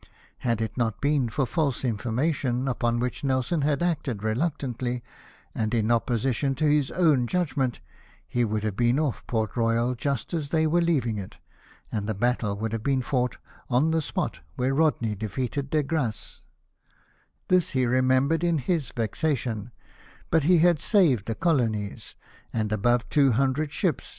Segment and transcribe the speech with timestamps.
[0.39, 5.03] Had it not been for false information, upon which Nelson had acted reluctantly,
[5.53, 7.81] and in opposition to his own judgment,
[8.27, 11.37] he would have been off Port Royal just as they were leaving it,
[11.91, 13.37] and the battle would have been fought
[13.69, 16.41] on the spot where Rodney defeated De Grasse
[17.47, 19.71] This he remembered in his vexation,
[20.31, 22.15] but he had saved the colonies,
[22.51, 24.07] and above two hundred ships PURSUIT OF THE ENEMY.